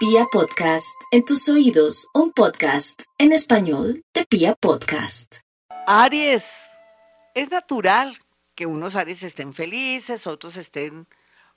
Pia 0.00 0.24
Podcast, 0.32 0.98
en 1.10 1.26
tus 1.26 1.46
oídos, 1.50 2.08
un 2.14 2.32
podcast 2.32 3.02
en 3.18 3.32
español 3.32 4.02
de 4.14 4.24
Pia 4.24 4.54
Podcast. 4.54 5.40
Aries, 5.86 6.54
es 7.34 7.50
natural 7.50 8.16
que 8.54 8.64
unos 8.64 8.96
Aries 8.96 9.22
estén 9.22 9.52
felices, 9.52 10.26
otros 10.26 10.56
estén 10.56 11.06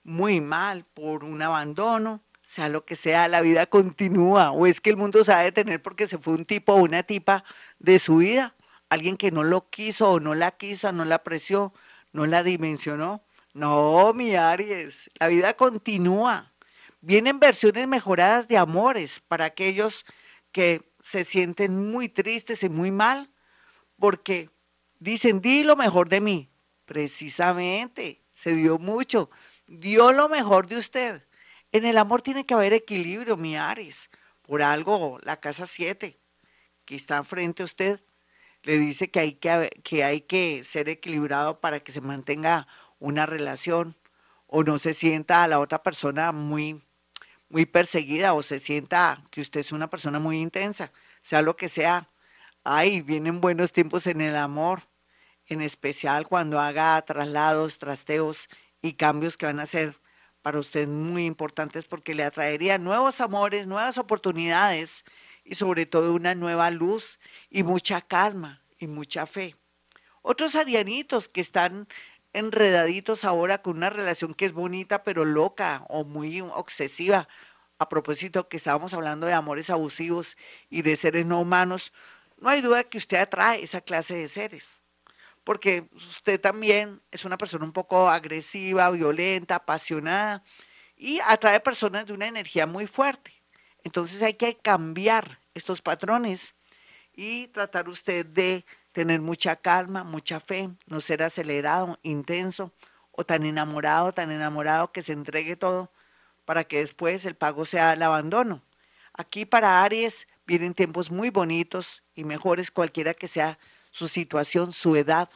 muy 0.03 0.41
mal 0.41 0.83
por 0.93 1.23
un 1.23 1.41
abandono, 1.41 2.21
sea 2.41 2.67
lo 2.67 2.83
que 2.83 2.97
sea, 2.97 3.29
la 3.29 3.39
vida 3.39 3.65
continúa, 3.65 4.51
o 4.51 4.67
es 4.67 4.81
que 4.81 4.89
el 4.89 4.97
mundo 4.97 5.23
se 5.23 5.31
va 5.31 5.39
a 5.39 5.43
detener 5.43 5.81
porque 5.81 6.05
se 6.05 6.17
fue 6.17 6.33
un 6.33 6.43
tipo 6.43 6.73
o 6.73 6.83
una 6.83 7.03
tipa 7.03 7.45
de 7.79 7.97
su 7.97 8.17
vida, 8.17 8.55
alguien 8.89 9.15
que 9.15 9.31
no 9.31 9.45
lo 9.45 9.69
quiso 9.69 10.11
o 10.11 10.19
no 10.19 10.35
la 10.35 10.51
quiso, 10.51 10.91
no 10.91 11.05
la 11.05 11.15
apreció, 11.15 11.71
no 12.11 12.25
la 12.25 12.43
dimensionó. 12.43 13.23
No, 13.53 14.11
mi 14.13 14.35
Aries, 14.35 15.09
la 15.17 15.27
vida 15.27 15.53
continúa. 15.53 16.52
Vienen 17.05 17.37
versiones 17.37 17.85
mejoradas 17.85 18.47
de 18.47 18.57
amores 18.57 19.19
para 19.19 19.43
aquellos 19.43 20.05
que 20.53 20.89
se 21.01 21.25
sienten 21.25 21.91
muy 21.91 22.07
tristes 22.07 22.63
y 22.63 22.69
muy 22.69 22.91
mal 22.91 23.29
porque 23.99 24.49
dicen, 24.99 25.41
di 25.41 25.65
lo 25.65 25.75
mejor 25.75 26.07
de 26.07 26.21
mí. 26.21 26.49
Precisamente, 26.85 28.23
se 28.31 28.55
dio 28.55 28.77
mucho, 28.79 29.29
dio 29.67 30.13
lo 30.13 30.29
mejor 30.29 30.67
de 30.67 30.77
usted. 30.77 31.27
En 31.73 31.83
el 31.83 31.97
amor 31.97 32.21
tiene 32.21 32.45
que 32.45 32.53
haber 32.53 32.71
equilibrio, 32.71 33.35
mi 33.35 33.57
Aries. 33.57 34.09
Por 34.41 34.61
algo, 34.61 35.19
la 35.23 35.41
casa 35.41 35.65
7, 35.65 36.17
que 36.85 36.95
está 36.95 37.21
frente 37.25 37.63
a 37.63 37.65
usted, 37.65 37.99
le 38.61 38.79
dice 38.79 39.11
que 39.11 39.19
hay 39.19 39.33
que, 39.33 39.69
que 39.83 40.05
hay 40.05 40.21
que 40.21 40.63
ser 40.63 40.87
equilibrado 40.87 41.59
para 41.59 41.81
que 41.81 41.91
se 41.91 41.99
mantenga 41.99 42.65
una 42.99 43.25
relación 43.25 43.97
o 44.47 44.63
no 44.63 44.77
se 44.77 44.93
sienta 44.93 45.43
a 45.43 45.49
la 45.49 45.59
otra 45.59 45.83
persona 45.83 46.31
muy 46.31 46.81
muy 47.53 47.67
perseguida 47.67 48.33
o 48.33 48.41
se 48.41 48.57
sienta 48.57 49.21
que 49.29 49.39
usted 49.39 49.59
es 49.59 49.71
una 49.71 49.87
persona 49.87 50.17
muy 50.17 50.39
intensa, 50.39 50.91
sea 51.21 51.43
lo 51.43 51.55
que 51.55 51.69
sea. 51.69 52.09
Ay, 52.63 53.01
vienen 53.01 53.41
buenos 53.41 53.71
tiempos 53.71 54.07
en 54.07 54.21
el 54.21 54.35
amor, 54.35 54.81
en 55.45 55.61
especial 55.61 56.27
cuando 56.27 56.59
haga 56.59 56.99
traslados, 57.03 57.77
trasteos 57.77 58.49
y 58.81 58.93
cambios 58.93 59.37
que 59.37 59.45
van 59.45 59.59
a 59.59 59.67
ser 59.67 60.01
para 60.41 60.57
usted 60.57 60.87
muy 60.87 61.27
importantes 61.27 61.85
porque 61.85 62.15
le 62.15 62.23
atraería 62.23 62.79
nuevos 62.79 63.21
amores, 63.21 63.67
nuevas 63.67 63.99
oportunidades 63.99 65.05
y 65.43 65.53
sobre 65.53 65.85
todo 65.85 66.11
una 66.15 66.33
nueva 66.33 66.71
luz 66.71 67.19
y 67.51 67.61
mucha 67.61 68.01
calma 68.01 68.63
y 68.79 68.87
mucha 68.87 69.27
fe. 69.27 69.55
Otros 70.23 70.55
arianitos 70.55 71.29
que 71.29 71.41
están 71.41 71.87
enredaditos 72.33 73.23
ahora 73.23 73.61
con 73.61 73.77
una 73.77 73.89
relación 73.89 74.33
que 74.33 74.45
es 74.45 74.53
bonita 74.53 75.03
pero 75.03 75.23
loca 75.23 75.85
o 75.89 76.03
muy 76.03 76.41
obsesiva. 76.41 77.27
A 77.79 77.89
propósito 77.89 78.49
que 78.49 78.57
estábamos 78.57 78.93
hablando 78.93 79.27
de 79.27 79.33
amores 79.33 79.69
abusivos 79.69 80.37
y 80.69 80.81
de 80.81 80.95
seres 80.95 81.25
no 81.25 81.39
humanos, 81.39 81.93
no 82.37 82.49
hay 82.49 82.61
duda 82.61 82.83
que 82.83 82.97
usted 82.97 83.17
atrae 83.17 83.63
esa 83.63 83.81
clase 83.81 84.15
de 84.15 84.27
seres, 84.27 84.81
porque 85.43 85.87
usted 85.93 86.39
también 86.39 87.01
es 87.11 87.25
una 87.25 87.37
persona 87.37 87.65
un 87.65 87.71
poco 87.71 88.09
agresiva, 88.09 88.89
violenta, 88.91 89.55
apasionada 89.55 90.43
y 90.95 91.19
atrae 91.21 91.59
personas 91.59 92.05
de 92.05 92.13
una 92.13 92.27
energía 92.27 92.67
muy 92.67 92.87
fuerte. 92.87 93.31
Entonces 93.83 94.21
hay 94.21 94.33
que 94.33 94.57
cambiar 94.57 95.39
estos 95.53 95.81
patrones 95.81 96.55
y 97.15 97.47
tratar 97.47 97.89
usted 97.89 98.25
de 98.25 98.65
tener 98.93 99.19
mucha 99.19 99.57
calma, 99.57 100.03
mucha 100.03 100.39
fe, 100.39 100.69
no 100.85 101.01
ser 101.01 101.23
acelerado, 101.23 101.99
intenso 102.03 102.71
o 103.11 103.25
tan 103.25 103.43
enamorado, 103.43 104.13
tan 104.13 104.31
enamorado 104.31 104.91
que 104.91 105.01
se 105.01 105.11
entregue 105.11 105.55
todo 105.55 105.91
para 106.45 106.63
que 106.63 106.77
después 106.77 107.25
el 107.25 107.35
pago 107.35 107.65
sea 107.65 107.93
el 107.93 108.03
abandono. 108.03 108.63
Aquí 109.13 109.45
para 109.45 109.83
Aries 109.83 110.27
vienen 110.45 110.73
tiempos 110.73 111.11
muy 111.11 111.29
bonitos 111.29 112.03
y 112.15 112.23
mejores 112.23 112.71
cualquiera 112.71 113.13
que 113.13 113.27
sea 113.27 113.59
su 113.91 114.07
situación, 114.07 114.71
su 114.71 114.95
edad 114.95 115.29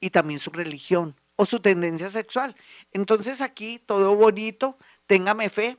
y 0.00 0.10
también 0.10 0.38
su 0.38 0.50
religión 0.50 1.16
o 1.36 1.44
su 1.44 1.60
tendencia 1.60 2.08
sexual. 2.08 2.56
Entonces 2.92 3.40
aquí 3.40 3.78
todo 3.78 4.14
bonito, 4.14 4.78
téngame 5.06 5.50
fe, 5.50 5.76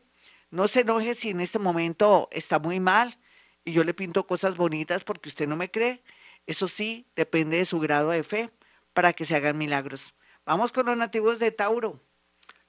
no 0.49 0.67
se 0.67 0.81
enoje 0.81 1.15
si 1.15 1.29
en 1.29 1.41
este 1.41 1.59
momento 1.59 2.27
está 2.31 2.59
muy 2.59 2.79
mal 2.79 3.17
y 3.63 3.73
yo 3.73 3.83
le 3.83 3.93
pinto 3.93 4.27
cosas 4.27 4.55
bonitas 4.55 5.03
porque 5.03 5.29
usted 5.29 5.47
no 5.47 5.55
me 5.55 5.69
cree 5.69 6.03
eso 6.47 6.67
sí, 6.67 7.05
depende 7.15 7.57
de 7.57 7.65
su 7.65 7.79
grado 7.79 8.09
de 8.09 8.23
fe 8.23 8.49
para 8.93 9.13
que 9.13 9.25
se 9.25 9.35
hagan 9.35 9.57
milagros. 9.57 10.15
Vamos 10.45 10.71
con 10.71 10.85
los 10.85 10.97
nativos 10.97 11.39
de 11.39 11.51
Tauro. 11.51 12.01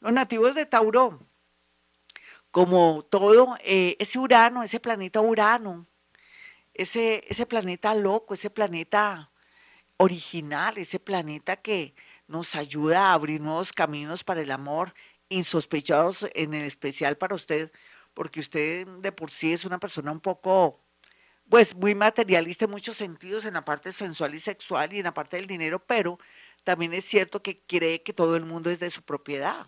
Los 0.01 0.13
nativos 0.13 0.55
de 0.55 0.67
Tauro, 0.67 1.21
como 2.51 3.05
todo, 3.05 3.57
eh, 3.65 3.97
ese 3.99 4.19
Urano, 4.19 4.63
ese 4.63 4.81
planeta 4.81 5.21
Urano, 5.21 5.87
ese, 6.75 7.25
ese 7.29 7.47
planeta 7.47 7.95
loco, 7.95 8.35
ese 8.35 8.51
planeta 8.51 9.31
original, 9.97 10.79
ese 10.79 10.99
planeta 11.01 11.57
que 11.57 11.95
nos 12.27 12.57
ayuda 12.57 13.07
a 13.07 13.13
abrir 13.15 13.41
nuevos 13.41 13.73
caminos 13.73 14.25
para 14.25 14.41
el 14.41 14.51
amor, 14.51 14.95
insospechados 15.29 16.27
en 16.35 16.55
el 16.55 16.65
especial 16.65 17.17
para 17.17 17.35
usted, 17.35 17.73
porque 18.15 18.41
usted 18.41 18.87
de 18.87 19.13
por 19.13 19.31
sí 19.31 19.53
es 19.53 19.65
una 19.65 19.79
persona 19.79 20.13
un 20.13 20.21
poco 20.21 20.81
pues 21.49 21.75
muy 21.75 21.95
materialista 21.95 22.67
en 22.67 22.71
muchos 22.71 22.97
sentidos, 22.97 23.45
en 23.45 23.55
la 23.55 23.65
parte 23.65 23.93
sensual 23.93 24.35
y 24.35 24.41
sexual 24.41 24.93
y 24.93 24.99
en 24.99 25.05
la 25.05 25.15
parte 25.15 25.37
del 25.37 25.47
dinero, 25.47 25.79
pero 25.85 26.19
también 26.65 26.93
es 26.95 27.05
cierto 27.05 27.43
que 27.43 27.61
cree 27.67 28.03
que 28.03 28.13
todo 28.13 28.37
el 28.37 28.45
mundo 28.45 28.71
es 28.71 28.81
de 28.81 28.91
su 28.91 29.03
propiedad. 29.03 29.67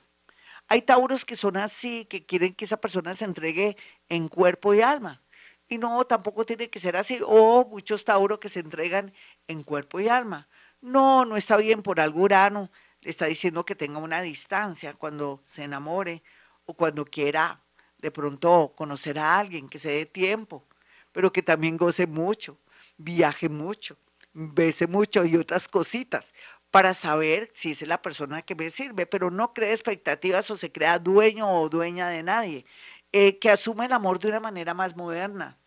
Hay 0.68 0.82
tauros 0.82 1.24
que 1.24 1.36
son 1.36 1.56
así, 1.56 2.04
que 2.04 2.26
quieren 2.26 2.54
que 2.54 2.64
esa 2.64 2.80
persona 2.80 3.14
se 3.14 3.24
entregue 3.24 3.76
en 4.08 4.28
cuerpo 4.28 4.74
y 4.74 4.82
alma. 4.82 5.22
Y 5.68 5.78
no, 5.78 6.04
tampoco 6.04 6.44
tiene 6.44 6.70
que 6.70 6.78
ser 6.78 6.96
así. 6.96 7.18
O 7.26 7.66
muchos 7.66 8.04
tauros 8.04 8.38
que 8.38 8.48
se 8.48 8.60
entregan 8.60 9.12
en 9.48 9.62
cuerpo 9.62 10.00
y 10.00 10.08
alma. 10.08 10.48
No, 10.80 11.24
no 11.24 11.36
está 11.36 11.56
bien 11.56 11.82
por 11.82 12.00
algo 12.00 12.22
Urano. 12.22 12.70
Le 13.00 13.10
está 13.10 13.26
diciendo 13.26 13.64
que 13.64 13.74
tenga 13.74 13.98
una 13.98 14.20
distancia 14.20 14.94
cuando 14.94 15.42
se 15.46 15.64
enamore 15.64 16.22
o 16.66 16.74
cuando 16.74 17.04
quiera 17.04 17.62
de 17.98 18.10
pronto 18.10 18.74
conocer 18.76 19.18
a 19.18 19.38
alguien, 19.38 19.68
que 19.68 19.78
se 19.78 19.90
dé 19.90 20.06
tiempo 20.06 20.66
pero 21.12 21.32
que 21.32 21.42
también 21.42 21.76
goce 21.76 22.06
mucho, 22.06 22.58
viaje 22.96 23.48
mucho, 23.48 23.96
bese 24.32 24.86
mucho 24.86 25.24
y 25.24 25.36
otras 25.36 25.68
cositas 25.68 26.32
para 26.70 26.94
saber 26.94 27.50
si 27.52 27.72
es 27.72 27.82
la 27.82 28.00
persona 28.00 28.42
que 28.42 28.54
me 28.54 28.70
sirve, 28.70 29.06
pero 29.06 29.30
no 29.30 29.52
cree 29.52 29.72
expectativas 29.72 30.50
o 30.50 30.56
se 30.56 30.70
crea 30.70 30.98
dueño 30.98 31.50
o 31.50 31.68
dueña 31.68 32.08
de 32.08 32.22
nadie, 32.22 32.64
eh, 33.12 33.38
que 33.38 33.50
asume 33.50 33.86
el 33.86 33.92
amor 33.92 34.20
de 34.20 34.28
una 34.28 34.40
manera 34.40 34.72
más 34.72 34.96
moderna. 34.96 35.58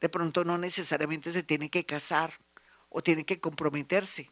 De 0.00 0.08
pronto 0.08 0.44
no 0.44 0.58
necesariamente 0.58 1.30
se 1.30 1.42
tiene 1.42 1.70
que 1.70 1.86
casar 1.86 2.34
o 2.88 3.02
tiene 3.02 3.24
que 3.24 3.40
comprometerse. 3.40 4.30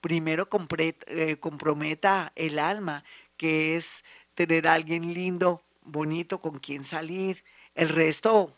Primero 0.00 0.48
eh, 0.78 1.36
comprometa 1.38 2.32
el 2.34 2.58
alma, 2.58 3.04
que 3.36 3.76
es 3.76 4.04
tener 4.34 4.66
a 4.68 4.74
alguien 4.74 5.14
lindo, 5.14 5.62
bonito, 5.82 6.40
con 6.40 6.58
quien 6.58 6.84
salir. 6.84 7.44
El 7.74 7.88
resto 7.90 8.56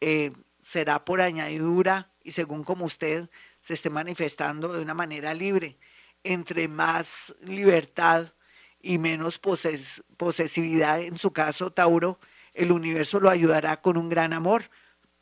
eh, 0.00 0.32
será 0.62 1.04
por 1.04 1.20
añadidura 1.20 2.10
y 2.22 2.30
según 2.30 2.64
como 2.64 2.84
usted 2.84 3.28
se 3.60 3.74
esté 3.74 3.90
manifestando 3.90 4.72
de 4.72 4.80
una 4.80 4.94
manera 4.94 5.34
libre. 5.34 5.76
Entre 6.24 6.68
más 6.68 7.34
libertad 7.40 8.32
y 8.80 8.98
menos 8.98 9.38
posesividad, 9.38 11.00
en 11.00 11.18
su 11.18 11.32
caso, 11.32 11.72
Tauro, 11.72 12.18
el 12.54 12.70
universo 12.70 13.20
lo 13.20 13.28
ayudará 13.28 13.76
con 13.76 13.96
un 13.96 14.08
gran 14.08 14.32
amor. 14.32 14.70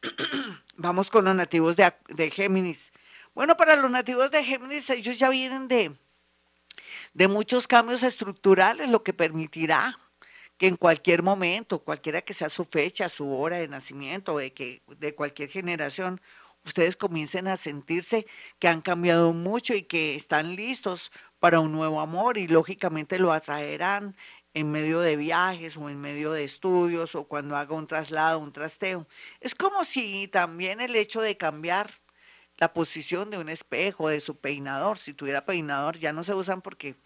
Vamos 0.77 1.11
con 1.11 1.25
los 1.25 1.34
nativos 1.34 1.77
de, 1.77 1.93
de, 2.09 2.31
Géminis. 2.31 2.93
Bueno, 3.34 3.57
para 3.57 3.77
los 3.77 3.91
nativos 3.91 4.31
de 4.31 4.45
Géminis, 4.45 4.91
ellos 4.91 5.19
ya 5.19 5.31
vienen 5.31 5.69
de, 5.69 5.97
de 7.15 7.28
muchos 7.28 7.67
cambios 7.67 8.03
estructurales, 8.03 8.89
lo 8.89 9.03
que 9.03 9.12
permitirá 9.12 9.97
que 10.60 10.66
en 10.66 10.76
cualquier 10.76 11.22
momento, 11.22 11.78
cualquiera 11.78 12.21
que 12.21 12.34
sea 12.34 12.50
su 12.50 12.66
fecha, 12.66 13.09
su 13.09 13.32
hora 13.32 13.56
de 13.56 13.66
nacimiento, 13.66 14.36
de, 14.36 14.53
que, 14.53 14.83
de 14.98 15.15
cualquier 15.15 15.48
generación, 15.48 16.21
ustedes 16.66 16.98
comiencen 16.98 17.48
a 17.48 17.57
sentirse 17.57 18.27
que 18.59 18.68
han 18.68 18.83
cambiado 18.83 19.33
mucho 19.33 19.72
y 19.74 19.84
que 19.84 20.15
están 20.16 20.57
listos 20.57 21.12
para 21.39 21.60
un 21.60 21.72
nuevo 21.72 21.98
amor 22.03 22.36
y 22.36 22.47
lógicamente 22.47 23.18
lo 23.18 23.33
atraerán 23.33 24.15
en 24.53 24.71
medio 24.71 25.01
de 25.01 25.16
viajes 25.16 25.78
o 25.78 25.89
en 25.89 25.98
medio 25.98 26.30
de 26.33 26.45
estudios 26.45 27.15
o 27.15 27.24
cuando 27.24 27.57
haga 27.57 27.74
un 27.74 27.86
traslado, 27.86 28.39
un 28.39 28.53
trasteo. 28.53 29.07
Es 29.41 29.54
como 29.54 29.83
si 29.86 30.28
también 30.28 30.83
el 30.83 30.95
hecho 30.95 31.22
de 31.22 31.39
cambiar 31.39 31.91
la 32.59 32.74
posición 32.74 33.30
de 33.30 33.39
un 33.39 33.48
espejo, 33.48 34.10
de 34.10 34.21
su 34.21 34.36
peinador, 34.36 34.98
si 34.98 35.15
tuviera 35.15 35.47
peinador, 35.47 35.98
ya 35.98 36.12
no 36.12 36.22
se 36.22 36.34
usan 36.34 36.60
porque 36.60 36.97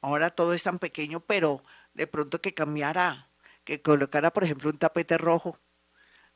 ahora 0.00 0.30
todo 0.30 0.54
es 0.54 0.64
tan 0.64 0.80
pequeño, 0.80 1.20
pero 1.20 1.62
de 1.96 2.06
pronto 2.06 2.40
que 2.40 2.52
cambiara, 2.54 3.30
que 3.64 3.80
colocara, 3.80 4.32
por 4.32 4.44
ejemplo, 4.44 4.70
un 4.70 4.78
tapete 4.78 5.16
rojo. 5.18 5.58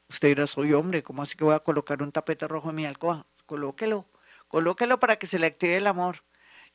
Usted 0.09 0.29
dirá, 0.29 0.47
soy 0.47 0.73
hombre, 0.73 1.03
¿cómo 1.03 1.23
así 1.23 1.37
que 1.37 1.45
voy 1.45 1.55
a 1.55 1.61
colocar 1.61 2.03
un 2.03 2.13
tapete 2.13 2.49
rojo 2.49 2.71
en 2.71 2.77
mi 2.77 2.87
alcoba? 2.87 3.27
Colóquelo, 3.47 4.09
colóquelo 4.49 4.99
para 4.99 5.17
que 5.17 5.27
se 5.27 5.39
le 5.39 5.47
active 5.47 5.77
el 5.77 5.87
amor. 5.87 6.25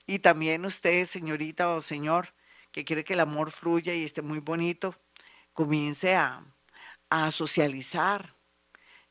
Y 0.06 0.20
también 0.20 0.66
usted, 0.66 1.06
señorita 1.06 1.70
o 1.70 1.82
señor, 1.82 2.36
que 2.72 2.86
quiere 2.86 3.04
que 3.04 3.14
el 3.14 3.22
amor 3.22 3.50
fluya 3.52 3.96
y 3.96 4.04
esté 4.04 4.22
muy 4.22 4.40
bonito, 4.40 4.96
comience 5.54 6.16
a, 6.16 6.44
a 7.10 7.32
socializar, 7.32 8.36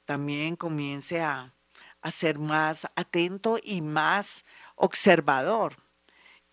también 0.04 0.54
comience 0.54 1.20
a, 1.20 1.52
a 2.00 2.10
ser 2.12 2.38
más 2.38 2.86
atento 2.94 3.58
y 3.62 3.82
más 3.82 4.44
observador. 4.76 5.83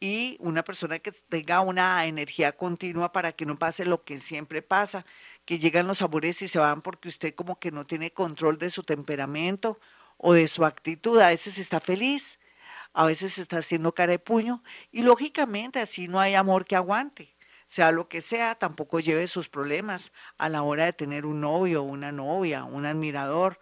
Y 0.04 0.36
una 0.40 0.64
persona 0.64 0.98
que 0.98 1.12
tenga 1.12 1.62
una 1.62 2.08
energía 2.08 2.54
continua 2.54 3.12
para 3.12 3.34
que 3.34 3.46
no 3.46 3.56
pase 3.58 3.86
lo 3.86 4.04
que 4.04 4.20
siempre 4.20 4.64
pasa, 4.64 5.06
que 5.46 5.60
llegan 5.60 5.86
los 5.86 6.00
sabores 6.00 6.42
y 6.42 6.48
se 6.48 6.58
van 6.58 6.82
porque 6.82 7.08
usted 7.08 7.36
como 7.36 7.60
que 7.60 7.70
no 7.72 7.86
tiene 7.86 8.12
control 8.12 8.58
de 8.58 8.72
su 8.72 8.82
temperamento 8.82 9.80
o 10.18 10.34
de 10.34 10.48
su 10.48 10.66
actitud. 10.66 11.20
A 11.20 11.28
veces 11.28 11.60
está 11.60 11.80
feliz, 11.80 12.40
a 12.94 13.06
veces 13.06 13.38
está 13.38 13.60
haciendo 13.60 13.94
cara 13.94 14.14
de 14.14 14.20
puño 14.20 14.64
y 14.92 15.04
lógicamente 15.04 15.80
así 15.80 16.08
no 16.08 16.20
hay 16.20 16.34
amor 16.34 16.66
que 16.66 16.76
aguante. 16.76 17.36
Sea 17.68 17.92
lo 17.92 18.10
que 18.10 18.22
sea, 18.22 18.56
tampoco 18.56 19.00
lleve 19.00 19.28
sus 19.28 19.50
problemas 19.50 20.12
a 20.40 20.50
la 20.50 20.64
hora 20.64 20.86
de 20.86 20.94
tener 20.94 21.28
un 21.28 21.42
novio, 21.42 21.84
una 21.84 22.12
novia, 22.12 22.64
un 22.64 22.88
admirador 22.88 23.60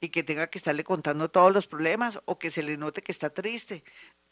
y 0.00 0.08
que 0.08 0.24
tenga 0.24 0.48
que 0.48 0.58
estarle 0.58 0.84
contando 0.84 1.30
todos 1.30 1.52
los 1.52 1.66
problemas 1.66 2.18
o 2.24 2.38
que 2.38 2.50
se 2.50 2.62
le 2.62 2.76
note 2.78 3.02
que 3.02 3.12
está 3.12 3.30
triste. 3.30 3.84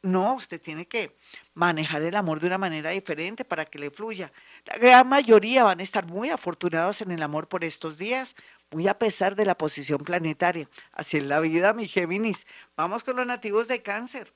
No, 0.02 0.34
usted 0.34 0.60
tiene 0.60 0.86
que 0.86 1.14
manejar 1.52 2.00
el 2.00 2.16
amor 2.16 2.40
de 2.40 2.46
una 2.46 2.56
manera 2.56 2.90
diferente 2.90 3.44
para 3.44 3.66
que 3.66 3.78
le 3.78 3.90
fluya. 3.90 4.32
La 4.64 4.78
gran 4.78 5.06
mayoría 5.06 5.64
van 5.64 5.80
a 5.80 5.82
estar 5.82 6.06
muy 6.06 6.30
afortunados 6.30 7.02
en 7.02 7.10
el 7.10 7.22
amor 7.22 7.48
por 7.48 7.64
estos 7.64 7.98
días, 7.98 8.34
muy 8.70 8.88
a 8.88 8.98
pesar 8.98 9.36
de 9.36 9.44
la 9.44 9.58
posición 9.58 9.98
planetaria. 9.98 10.70
Así 10.92 11.18
es 11.18 11.24
la 11.24 11.40
vida, 11.40 11.74
mi 11.74 11.86
Géminis. 11.86 12.46
Vamos 12.76 13.04
con 13.04 13.16
los 13.16 13.26
nativos 13.26 13.68
de 13.68 13.82
cáncer. 13.82 14.32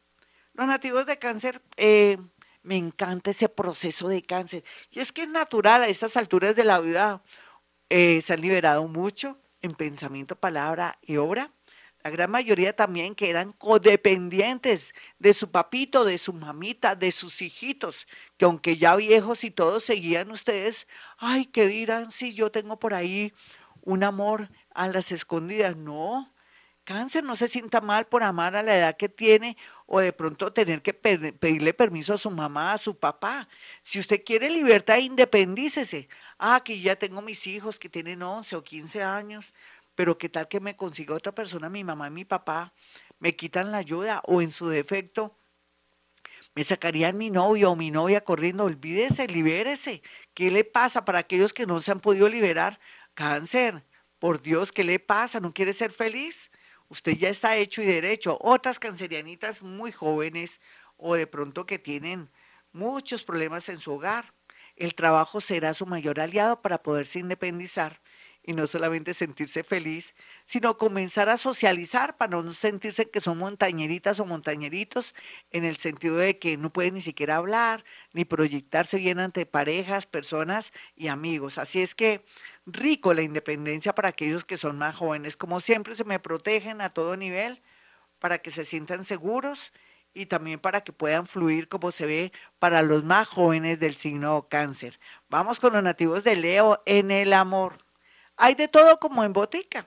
Los 0.53 0.67
nativos 0.67 1.07
de 1.07 1.19
cáncer, 1.19 1.63
eh, 1.79 2.19
me 2.63 2.77
encanta 2.77 3.31
ese 3.31 3.49
proceso 3.49 4.09
de 4.09 4.23
cáncer. 4.23 4.65
Y 4.91 5.01
es 5.01 5.13
que 5.13 5.23
es 5.23 5.29
natural 5.29 5.83
a 5.83 5.89
estas 5.89 6.17
alturas 6.19 6.55
de 6.57 6.65
la 6.65 6.81
vida. 6.81 7.23
Eh, 7.89 8.21
se 8.21 8.35
han 8.35 8.41
liberado 8.43 8.87
mucho 8.87 9.39
en 9.63 9.75
pensamiento, 9.75 10.37
palabra 10.37 10.99
y 11.03 11.17
obra. 11.17 11.51
La 12.05 12.11
gran 12.11 12.31
mayoría 12.31 12.77
también 12.77 13.15
que 13.15 13.31
eran 13.31 13.53
codependientes 13.53 14.95
de 15.19 15.33
su 15.33 15.51
papito, 15.51 16.05
de 16.05 16.19
su 16.19 16.35
mamita, 16.35 16.95
de 16.95 17.11
sus 17.11 17.41
hijitos, 17.41 18.07
que 18.37 18.45
aunque 18.45 18.77
ya 18.77 18.95
viejos 18.95 19.43
y 19.43 19.51
todos 19.51 19.85
seguían 19.85 20.31
ustedes, 20.31 20.87
ay, 21.17 21.47
¿qué 21.47 21.67
dirán 21.67 22.11
si 22.11 22.35
yo 22.35 22.53
tengo 22.53 22.79
por 22.79 22.93
ahí 22.93 23.33
un 23.81 24.05
amor 24.05 24.51
a 24.75 24.87
las 24.89 25.13
escondidas? 25.13 25.79
No, 25.79 26.31
cáncer 26.85 27.25
no 27.25 27.37
se 27.37 27.49
sienta 27.49 27.81
mal 27.81 28.05
por 28.05 28.23
amar 28.23 28.55
a 28.55 28.63
la 28.63 28.77
edad 28.77 28.99
que 28.99 29.09
tiene 29.09 29.57
o 29.87 30.01
de 30.01 30.13
pronto 30.13 30.53
tener 30.53 30.83
que 30.83 30.93
pedirle 30.93 31.73
permiso 31.73 32.13
a 32.13 32.19
su 32.19 32.31
mamá, 32.31 32.75
a 32.75 32.79
su 32.79 32.99
papá. 32.99 33.49
Si 33.81 33.99
usted 33.99 34.23
quiere 34.23 34.51
libertad, 34.51 34.99
independícese 34.99 36.11
ah, 36.39 36.61
que 36.63 36.79
ya 36.79 36.97
tengo 36.97 37.23
mis 37.23 37.47
hijos 37.47 37.79
que 37.79 37.89
tienen 37.89 38.23
11 38.23 38.57
o 38.57 38.63
15 38.63 39.03
años, 39.03 39.55
pero 39.95 40.19
qué 40.19 40.29
tal 40.29 40.49
que 40.49 40.61
me 40.61 40.77
consiga 40.77 41.15
otra 41.15 41.33
persona, 41.33 41.69
mi 41.69 41.85
mamá 41.85 42.09
y 42.09 42.11
mi 42.11 42.25
papá, 42.25 42.73
me 43.19 43.37
quitan 43.37 43.71
la 43.71 43.79
ayuda 43.79 44.23
o 44.27 44.43
en 44.43 44.51
su 44.51 44.69
defecto 44.69 45.37
me 46.55 46.63
sacarían 46.63 47.19
mi 47.19 47.31
novio 47.31 47.73
o 47.73 47.77
mi 47.77 47.91
novia 47.91 48.23
corriendo, 48.23 48.65
olvídese, 48.65 49.27
libérese. 49.27 50.03
¿Qué 50.35 50.53
le 50.53 50.63
pasa 50.63 51.05
para 51.05 51.19
aquellos 51.19 51.53
que 51.53 51.67
no 51.67 51.81
se 51.81 51.91
han 51.91 52.01
podido 52.01 52.29
liberar? 52.29 52.79
Cáncer, 53.15 53.85
por 54.21 54.41
Dios, 54.41 54.71
¿qué 54.71 54.85
le 54.85 55.01
pasa? 55.01 55.41
¿No 55.41 55.53
quiere 55.53 55.73
ser 55.73 55.91
feliz? 55.91 56.53
Usted 56.89 57.17
ya 57.17 57.29
está 57.29 57.57
hecho 57.57 57.83
y 57.83 57.87
derecho. 57.87 58.39
Otras 58.41 58.79
cancerianitas 58.79 59.63
muy 59.63 59.91
jóvenes 59.91 60.61
o 60.97 61.17
de 61.17 61.27
pronto 61.27 61.67
que 61.67 61.81
tienen 61.81 62.31
muchos 62.73 63.25
problemas 63.25 63.69
en 63.69 63.81
su 63.81 63.93
hogar 63.93 64.33
el 64.77 64.95
trabajo 64.95 65.41
será 65.41 65.73
su 65.73 65.87
mayor 65.87 66.21
aliado 66.21 66.61
para 66.61 66.83
poderse 66.83 67.21
independizar 67.21 68.01
y 68.47 68.53
no 68.53 68.67
solamente 68.67 69.15
sentirse 69.15 69.65
feliz, 69.65 70.15
sino 70.45 70.77
comenzar 70.77 71.31
a 71.31 71.39
socializar 71.39 72.17
para 72.19 72.43
no 72.43 72.53
sentirse 72.53 73.09
que 73.09 73.21
son 73.21 73.39
montañeritas 73.39 74.21
o 74.21 74.27
montañeritos 74.27 75.15
en 75.51 75.65
el 75.65 75.79
sentido 75.79 76.17
de 76.17 76.39
que 76.39 76.59
no 76.59 76.73
pueden 76.73 76.95
ni 76.95 77.01
siquiera 77.01 77.37
hablar 77.37 77.85
ni 78.13 78.25
proyectarse 78.25 78.99
bien 78.99 79.19
ante 79.19 79.47
parejas, 79.47 80.05
personas 80.07 80.73
y 80.95 81.09
amigos. 81.09 81.57
Así 81.57 81.81
es 81.81 81.95
que 81.95 82.25
rico 82.67 83.15
la 83.15 83.23
independencia 83.23 83.95
para 83.95 84.11
aquellos 84.11 84.45
que 84.45 84.59
son 84.59 84.77
más 84.77 84.95
jóvenes. 84.95 85.37
Como 85.39 85.61
siempre 85.61 85.97
se 85.97 86.05
me 86.05 86.19
protegen 86.19 86.83
a 86.83 86.91
todo 86.91 87.17
nivel 87.17 87.63
para 88.19 88.39
que 88.39 88.51
se 88.51 88.65
sientan 88.67 89.05
seguros 89.05 89.73
y 90.13 90.27
también 90.27 90.61
para 90.61 90.83
que 90.83 90.93
puedan 90.93 91.27
fluir 91.27 91.69
como 91.69 91.91
se 91.91 92.07
ve 92.07 92.33
para 92.59 92.83
los 92.83 93.05
más 93.05 93.27
jóvenes 93.27 93.81
del 93.81 93.97
signo 93.97 94.49
cáncer. 94.49 95.01
Vamos 95.29 95.61
con 95.61 95.73
los 95.73 95.83
nativos 95.83 96.25
de 96.25 96.37
Leo 96.37 96.83
en 96.87 97.11
el 97.11 97.33
amor. 97.33 97.84
Hay 98.37 98.55
de 98.55 98.69
todo 98.69 98.99
como 98.99 99.25
en 99.25 99.33
botica. 99.33 99.87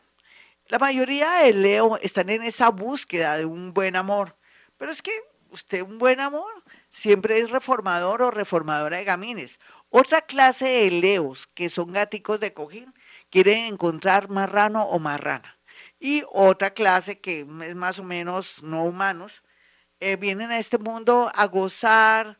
La 0.68 0.80
mayoría 0.80 1.40
de 1.40 1.54
Leo 1.54 1.98
están 1.98 2.30
en 2.30 2.44
esa 2.44 2.70
búsqueda 2.70 3.38
de 3.38 3.46
un 3.46 3.74
buen 3.74 3.96
amor, 3.96 4.38
pero 4.78 4.92
es 4.92 5.02
que 5.02 5.12
usted 5.50 5.82
un 5.82 5.98
buen 5.98 6.20
amor 6.20 6.52
siempre 6.90 7.40
es 7.40 7.50
reformador 7.50 8.22
o 8.22 8.32
reformadora 8.32 8.98
de 8.98 9.06
gamines. 9.06 9.60
Otra 9.90 10.22
clase 10.22 10.68
de 10.68 10.92
Leos 10.92 11.48
que 11.48 11.70
son 11.70 11.94
gáticos 11.94 12.40
de 12.40 12.54
cojín 12.54 12.94
quieren 13.30 13.66
encontrar 13.68 14.30
marrano 14.30 14.84
o 14.84 15.00
marrana. 15.00 15.58
Y 16.00 16.24
otra 16.32 16.72
clase 16.74 17.20
que 17.20 17.42
es 17.42 17.76
más 17.76 18.00
o 18.00 18.04
menos 18.04 18.62
no 18.64 18.84
humanos, 18.84 19.44
eh, 20.00 20.16
vienen 20.16 20.52
a 20.52 20.60
este 20.60 20.78
mundo 20.78 21.32
a 21.34 21.46
gozar, 21.48 22.40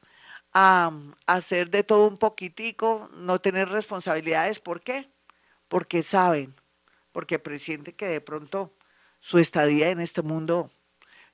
a, 0.54 0.92
hacer 1.28 1.70
de 1.70 1.84
todo 1.84 2.08
un 2.08 2.18
poquitico, 2.18 3.10
no 3.14 3.40
tener 3.40 3.70
responsabilidades. 3.70 4.60
¿Por 4.60 4.82
qué? 4.82 5.10
Porque 5.68 6.04
saben, 6.04 6.56
porque 7.12 7.40
presienten 7.40 7.96
que 7.96 8.08
de 8.08 8.22
pronto 8.22 8.74
su 9.20 9.40
estadía 9.40 9.90
en 9.90 10.00
este 10.00 10.22
mundo 10.22 10.72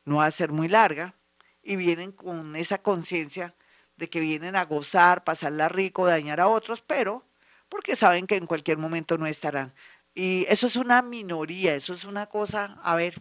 no 0.06 0.18
va 0.18 0.26
a 0.26 0.32
ser 0.32 0.52
muy 0.52 0.68
larga 0.68 1.14
y 1.62 1.76
vienen 1.76 2.12
con 2.12 2.56
esa 2.56 2.80
conciencia 2.80 3.56
de 3.98 4.10
que 4.10 4.20
vienen 4.20 4.56
a 4.56 4.66
gozar, 4.66 5.24
pasarla 5.24 5.70
rico, 5.70 6.08
dañar 6.08 6.40
a 6.40 6.48
otros, 6.48 6.82
pero 6.82 7.24
porque 7.70 7.96
saben 7.96 8.28
que 8.28 8.36
en 8.36 8.46
cualquier 8.46 8.78
momento 8.78 9.18
no 9.18 9.26
estarán. 9.26 9.74
Y 10.16 10.46
eso 10.48 10.68
es 10.68 10.76
una 10.76 11.02
minoría, 11.02 11.76
eso 11.76 11.94
es 11.94 12.06
una 12.06 12.28
cosa, 12.28 12.78
a 12.84 12.96
ver, 12.96 13.16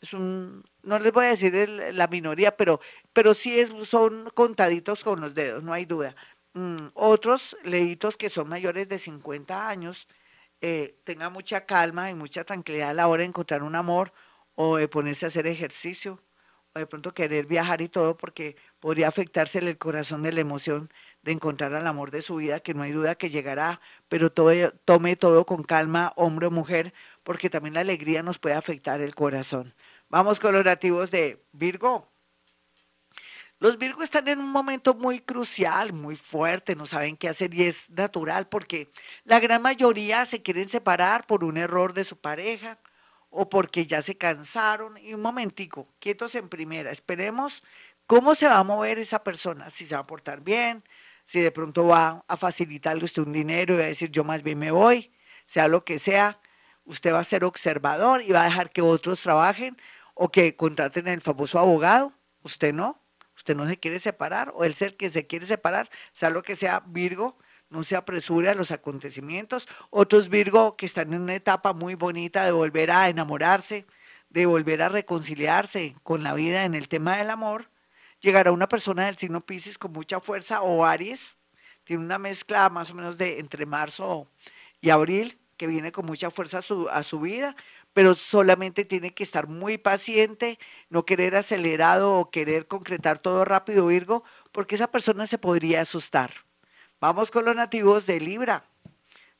es 0.00 0.12
un, 0.12 0.64
no 0.82 0.98
les 0.98 1.12
voy 1.12 1.26
a 1.26 1.30
decir 1.30 1.68
la 1.68 2.06
minoría, 2.08 2.56
pero, 2.56 2.80
pero 3.12 3.34
sí 3.34 3.58
es, 3.58 3.70
son 3.86 4.28
contaditos 4.34 5.04
con 5.04 5.20
los 5.20 5.34
dedos, 5.34 5.62
no 5.62 5.72
hay 5.72 5.84
duda. 5.84 6.16
Mm, 6.54 6.88
otros 6.94 7.56
leitos 7.62 8.16
que 8.16 8.30
son 8.30 8.48
mayores 8.48 8.88
de 8.88 8.98
50 8.98 9.68
años, 9.68 10.08
eh, 10.60 11.00
tengan 11.04 11.32
mucha 11.32 11.66
calma 11.66 12.10
y 12.10 12.14
mucha 12.14 12.44
tranquilidad 12.44 12.90
a 12.90 12.94
la 12.94 13.08
hora 13.08 13.22
de 13.22 13.28
encontrar 13.28 13.62
un 13.62 13.74
amor 13.74 14.12
o 14.54 14.76
de 14.76 14.88
ponerse 14.88 15.26
a 15.26 15.28
hacer 15.28 15.46
ejercicio 15.46 16.22
o 16.74 16.78
de 16.78 16.86
pronto 16.86 17.14
querer 17.14 17.46
viajar 17.46 17.80
y 17.80 17.88
todo 17.88 18.16
porque 18.16 18.56
podría 18.78 19.08
afectarse 19.08 19.58
el 19.58 19.78
corazón 19.78 20.22
de 20.22 20.32
la 20.32 20.40
emoción 20.40 20.90
de 21.22 21.32
encontrar 21.32 21.74
al 21.74 21.86
amor 21.86 22.10
de 22.10 22.22
su 22.22 22.36
vida, 22.36 22.60
que 22.60 22.74
no 22.74 22.82
hay 22.82 22.92
duda 22.92 23.14
que 23.14 23.30
llegará, 23.30 23.80
pero 24.08 24.30
tome 24.30 25.16
todo 25.16 25.46
con 25.46 25.64
calma, 25.64 26.12
hombre 26.16 26.46
o 26.46 26.50
mujer, 26.50 26.94
porque 27.22 27.50
también 27.50 27.74
la 27.74 27.80
alegría 27.80 28.22
nos 28.22 28.38
puede 28.38 28.54
afectar 28.54 29.00
el 29.00 29.14
corazón. 29.14 29.74
Vamos 30.08 30.40
con 30.40 30.54
los 30.54 30.64
nativos 30.64 31.10
de 31.10 31.42
Virgo. 31.52 32.08
Los 33.60 33.76
Virgo 33.76 34.02
están 34.02 34.26
en 34.28 34.38
un 34.38 34.50
momento 34.50 34.94
muy 34.94 35.20
crucial, 35.20 35.92
muy 35.92 36.16
fuerte, 36.16 36.74
no 36.74 36.86
saben 36.86 37.18
qué 37.18 37.28
hacer 37.28 37.52
y 37.52 37.64
es 37.64 37.90
natural 37.90 38.48
porque 38.48 38.90
la 39.24 39.38
gran 39.38 39.60
mayoría 39.60 40.24
se 40.24 40.40
quieren 40.40 40.66
separar 40.66 41.26
por 41.26 41.44
un 41.44 41.58
error 41.58 41.92
de 41.92 42.04
su 42.04 42.16
pareja 42.16 42.78
o 43.28 43.50
porque 43.50 43.84
ya 43.84 44.00
se 44.00 44.16
cansaron. 44.16 44.96
Y 44.96 45.12
un 45.12 45.20
momentico, 45.20 45.86
quietos 45.98 46.34
en 46.36 46.48
primera, 46.48 46.90
esperemos 46.90 47.62
cómo 48.06 48.34
se 48.34 48.48
va 48.48 48.56
a 48.56 48.64
mover 48.64 48.98
esa 48.98 49.22
persona, 49.22 49.68
si 49.68 49.84
se 49.84 49.94
va 49.94 50.00
a 50.00 50.06
portar 50.06 50.40
bien, 50.40 50.82
si 51.24 51.40
de 51.40 51.50
pronto 51.50 51.86
va 51.86 52.24
a 52.28 52.38
facilitarle 52.38 53.04
usted 53.04 53.24
un 53.24 53.32
dinero 53.32 53.74
y 53.74 53.76
va 53.76 53.84
a 53.84 53.88
decir 53.88 54.10
yo 54.10 54.24
más 54.24 54.42
bien 54.42 54.58
me 54.58 54.70
voy, 54.70 55.12
sea 55.44 55.68
lo 55.68 55.84
que 55.84 55.98
sea, 55.98 56.40
usted 56.86 57.12
va 57.12 57.18
a 57.18 57.24
ser 57.24 57.44
observador 57.44 58.22
y 58.22 58.32
va 58.32 58.40
a 58.40 58.44
dejar 58.46 58.70
que 58.70 58.80
otros 58.80 59.20
trabajen 59.20 59.76
o 60.14 60.30
que 60.30 60.56
contraten 60.56 61.08
el 61.08 61.20
famoso 61.20 61.58
abogado, 61.58 62.14
usted 62.42 62.72
no, 62.72 62.99
usted 63.40 63.56
no 63.56 63.66
se 63.66 63.78
quiere 63.78 63.98
separar, 63.98 64.52
o 64.54 64.64
el 64.64 64.74
ser 64.74 64.98
que 64.98 65.08
se 65.08 65.26
quiere 65.26 65.46
separar, 65.46 65.88
sea 66.12 66.28
lo 66.28 66.42
que 66.42 66.56
sea, 66.56 66.82
Virgo, 66.86 67.38
no 67.70 67.82
se 67.82 67.96
apresure 67.96 68.50
a 68.50 68.54
los 68.54 68.70
acontecimientos. 68.70 69.66
Otros 69.88 70.28
Virgo 70.28 70.76
que 70.76 70.84
están 70.84 71.14
en 71.14 71.22
una 71.22 71.34
etapa 71.34 71.72
muy 71.72 71.94
bonita 71.94 72.44
de 72.44 72.52
volver 72.52 72.90
a 72.90 73.08
enamorarse, 73.08 73.86
de 74.28 74.44
volver 74.44 74.82
a 74.82 74.90
reconciliarse 74.90 75.96
con 76.02 76.22
la 76.22 76.34
vida 76.34 76.64
en 76.64 76.74
el 76.74 76.88
tema 76.88 77.16
del 77.16 77.30
amor, 77.30 77.70
llegará 78.20 78.52
una 78.52 78.68
persona 78.68 79.06
del 79.06 79.16
signo 79.16 79.40
Pisces 79.40 79.78
con 79.78 79.92
mucha 79.92 80.20
fuerza 80.20 80.60
o 80.60 80.84
Aries, 80.84 81.38
tiene 81.84 82.04
una 82.04 82.18
mezcla 82.18 82.68
más 82.68 82.90
o 82.90 82.94
menos 82.94 83.16
de 83.16 83.38
entre 83.38 83.64
marzo 83.64 84.28
y 84.82 84.90
abril, 84.90 85.38
que 85.56 85.66
viene 85.66 85.92
con 85.92 86.04
mucha 86.04 86.30
fuerza 86.30 86.58
a 86.58 86.62
su, 86.62 86.88
a 86.90 87.02
su 87.02 87.20
vida, 87.20 87.56
pero 87.92 88.14
solamente 88.14 88.84
tiene 88.84 89.12
que 89.12 89.22
estar 89.22 89.48
muy 89.48 89.78
paciente, 89.78 90.58
no 90.88 91.04
querer 91.04 91.36
acelerado 91.36 92.14
o 92.14 92.30
querer 92.30 92.66
concretar 92.66 93.18
todo 93.18 93.44
rápido, 93.44 93.86
Virgo, 93.86 94.24
porque 94.52 94.76
esa 94.76 94.90
persona 94.90 95.26
se 95.26 95.38
podría 95.38 95.80
asustar. 95.80 96.32
Vamos 97.00 97.30
con 97.30 97.44
los 97.44 97.56
nativos 97.56 98.06
de 98.06 98.20
Libra. 98.20 98.64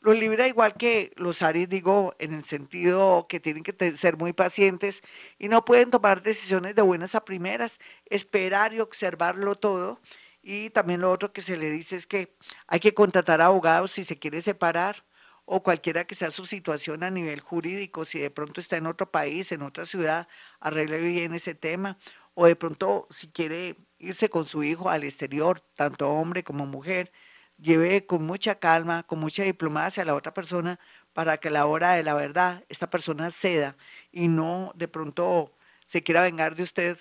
Los 0.00 0.18
Libra, 0.18 0.48
igual 0.48 0.74
que 0.74 1.12
los 1.16 1.42
Aries, 1.42 1.68
digo, 1.68 2.14
en 2.18 2.32
el 2.32 2.44
sentido 2.44 3.26
que 3.28 3.38
tienen 3.38 3.62
que 3.62 3.94
ser 3.94 4.16
muy 4.16 4.32
pacientes 4.32 5.02
y 5.38 5.48
no 5.48 5.64
pueden 5.64 5.90
tomar 5.90 6.22
decisiones 6.22 6.74
de 6.74 6.80
buenas 6.80 7.14
a 7.14 7.24
primeras, 7.24 7.78
esperar 8.06 8.72
y 8.72 8.80
observarlo 8.80 9.56
todo. 9.56 10.00
Y 10.42 10.70
también 10.70 11.02
lo 11.02 11.12
otro 11.12 11.34
que 11.34 11.42
se 11.42 11.58
le 11.58 11.70
dice 11.70 11.96
es 11.96 12.06
que 12.06 12.34
hay 12.66 12.80
que 12.80 12.94
contratar 12.94 13.42
abogados 13.42 13.92
si 13.92 14.04
se 14.04 14.18
quiere 14.18 14.40
separar 14.40 15.04
o 15.52 15.62
cualquiera 15.64 16.04
que 16.06 16.14
sea 16.14 16.30
su 16.30 16.44
situación 16.46 17.02
a 17.02 17.10
nivel 17.10 17.40
jurídico, 17.40 18.04
si 18.04 18.20
de 18.20 18.30
pronto 18.30 18.60
está 18.60 18.76
en 18.76 18.86
otro 18.86 19.10
país, 19.10 19.50
en 19.50 19.62
otra 19.62 19.84
ciudad, 19.84 20.28
arregle 20.60 20.98
bien 20.98 21.34
ese 21.34 21.54
tema, 21.56 21.98
o 22.34 22.46
de 22.46 22.54
pronto 22.54 23.08
si 23.10 23.32
quiere 23.32 23.74
irse 23.98 24.28
con 24.30 24.44
su 24.44 24.62
hijo 24.62 24.90
al 24.90 25.02
exterior, 25.02 25.58
tanto 25.74 26.08
hombre 26.08 26.44
como 26.44 26.66
mujer, 26.66 27.12
lleve 27.58 28.06
con 28.06 28.24
mucha 28.24 28.60
calma, 28.60 29.02
con 29.02 29.18
mucha 29.18 29.42
diplomacia 29.42 30.04
a 30.04 30.06
la 30.06 30.14
otra 30.14 30.32
persona 30.32 30.78
para 31.12 31.38
que 31.38 31.48
a 31.48 31.50
la 31.50 31.66
hora 31.66 31.92
de 31.94 32.04
la 32.04 32.14
verdad 32.14 32.64
esta 32.68 32.88
persona 32.88 33.30
ceda 33.32 33.76
y 34.12 34.28
no 34.28 34.70
de 34.76 34.86
pronto 34.86 35.56
se 35.84 36.02
quiera 36.04 36.22
vengar 36.22 36.54
de 36.54 36.62
usted 36.62 36.96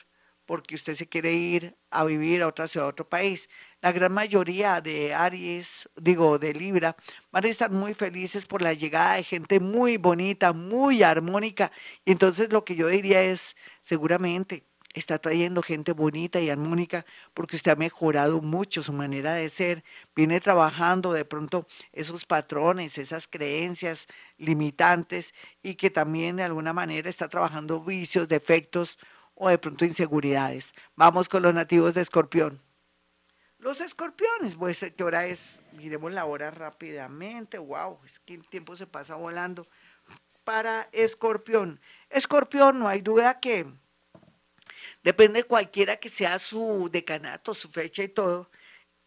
porque 0.46 0.74
usted 0.74 0.96
se 0.96 1.08
quiere 1.08 1.34
ir 1.34 1.77
a 1.91 2.03
vivir 2.03 2.41
a 2.41 2.48
otra 2.48 2.68
ciudad, 2.68 2.88
a 2.88 2.89
otro 2.89 3.08
país. 3.08 3.48
La 3.81 3.93
gran 3.93 4.12
mayoría 4.12 4.81
de 4.81 5.13
Aries, 5.13 5.88
digo, 5.95 6.38
de 6.38 6.53
Libra, 6.53 6.98
van 7.31 7.45
a 7.45 7.48
estar 7.48 7.71
muy 7.71 7.93
felices 7.93 8.45
por 8.45 8.62
la 8.62 8.74
llegada 8.74 9.15
de 9.15 9.24
gente 9.24 9.62
muy 9.62 9.95
bonita, 9.95 10.51
muy 10.51 11.01
armónica. 11.01 11.71
Y 12.03 12.12
entonces 12.12 12.51
lo 12.51 12.65
que 12.65 12.75
yo 12.75 12.88
diría 12.88 13.24
es, 13.24 13.55
seguramente, 13.81 14.65
está 14.93 15.17
trayendo 15.19 15.62
gente 15.62 15.93
bonita 15.93 16.41
y 16.41 16.50
armónica 16.50 17.05
porque 17.33 17.55
usted 17.55 17.71
ha 17.71 17.75
mejorado 17.75 18.41
mucho 18.41 18.83
su 18.83 18.91
manera 18.91 19.33
de 19.36 19.48
ser, 19.50 19.83
viene 20.15 20.41
trabajando 20.41 21.13
de 21.13 21.24
pronto 21.25 21.65
esos 21.93 22.25
patrones, 22.25 22.98
esas 22.98 23.27
creencias 23.27 24.07
limitantes 24.38 25.33
y 25.63 25.75
que 25.75 25.89
también 25.89 26.36
de 26.38 26.43
alguna 26.43 26.74
manera 26.74 27.09
está 27.09 27.29
trabajando 27.29 27.81
vicios, 27.81 28.27
defectos 28.27 29.00
o 29.36 29.48
de 29.50 29.57
pronto 29.57 29.86
inseguridades. 29.86 30.74
Vamos 30.95 31.29
con 31.29 31.43
los 31.43 31.53
nativos 31.53 31.93
de 31.93 32.01
Escorpión. 32.01 32.69
Los 33.60 33.82
escorpiones, 33.82 34.56
pues, 34.56 34.86
¿qué 34.96 35.04
hora 35.04 35.25
es? 35.25 35.62
Miremos 35.74 36.12
la 36.13 36.25
hora 36.25 36.50
rápidamente. 36.50 37.58
Wow, 37.58 38.00
es 38.06 38.20
que 38.20 38.34
el 38.34 38.48
tiempo 38.48 38.75
se 38.75 38.88
pasa 38.88 39.16
volando. 39.16 39.68
Para 40.44 40.89
Escorpión. 40.92 41.80
Escorpión, 42.10 42.80
no 42.80 42.88
hay 42.88 43.01
duda 43.01 43.39
que 43.39 43.68
Depende 45.04 45.44
cualquiera 45.44 45.98
que 45.98 46.10
sea 46.10 46.39
su 46.39 46.89
decanato, 46.92 47.54
su 47.54 47.70
fecha 47.70 48.04
y 48.04 48.10
todo, 48.10 48.50